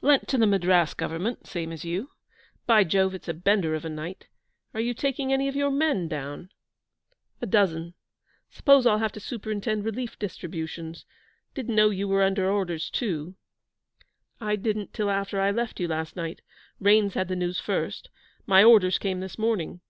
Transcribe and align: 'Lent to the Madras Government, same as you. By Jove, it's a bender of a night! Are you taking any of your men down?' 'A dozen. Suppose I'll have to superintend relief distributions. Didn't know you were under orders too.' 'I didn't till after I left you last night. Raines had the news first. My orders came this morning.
'Lent 0.00 0.26
to 0.26 0.36
the 0.36 0.44
Madras 0.48 0.92
Government, 0.92 1.46
same 1.46 1.70
as 1.70 1.84
you. 1.84 2.10
By 2.66 2.82
Jove, 2.82 3.14
it's 3.14 3.28
a 3.28 3.32
bender 3.32 3.76
of 3.76 3.84
a 3.84 3.88
night! 3.88 4.26
Are 4.74 4.80
you 4.80 4.92
taking 4.92 5.32
any 5.32 5.46
of 5.46 5.54
your 5.54 5.70
men 5.70 6.08
down?' 6.08 6.50
'A 7.40 7.46
dozen. 7.46 7.94
Suppose 8.50 8.86
I'll 8.88 8.98
have 8.98 9.12
to 9.12 9.20
superintend 9.20 9.84
relief 9.84 10.18
distributions. 10.18 11.04
Didn't 11.54 11.76
know 11.76 11.90
you 11.90 12.08
were 12.08 12.24
under 12.24 12.50
orders 12.50 12.90
too.' 12.90 13.36
'I 14.40 14.56
didn't 14.56 14.92
till 14.92 15.10
after 15.10 15.40
I 15.40 15.52
left 15.52 15.78
you 15.78 15.86
last 15.86 16.16
night. 16.16 16.42
Raines 16.80 17.14
had 17.14 17.28
the 17.28 17.36
news 17.36 17.60
first. 17.60 18.10
My 18.46 18.64
orders 18.64 18.98
came 18.98 19.20
this 19.20 19.38
morning. 19.38 19.80